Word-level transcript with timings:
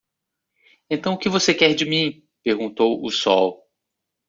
"Então 0.89 1.13
o 1.13 1.17
que 1.19 1.29
você 1.29 1.53
quer 1.53 1.75
de 1.75 1.85
mim?", 1.85 2.27
Perguntou 2.41 3.05
o 3.05 3.11
sol. 3.11 3.67